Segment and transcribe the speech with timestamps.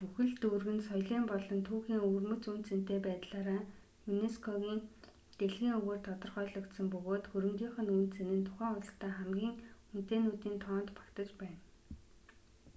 [0.05, 3.61] бүхэл дүүрэг нь соёлын болон түүхийн өвөрмөц үнэ цэнэтэй байдлаараа
[4.13, 4.79] юнеско-гийн
[5.39, 9.55] дэлхийн өвөөр тодорхойлогдсон бөгөөд хөрөнгийнх нь үнэ цэнэ нь тухайн улсдаа хамгийн
[9.93, 11.59] үнэтэйнүүдийн тоонд багтаж байна